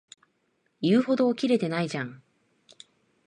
[0.81, 2.23] 言うほどキレてないじゃん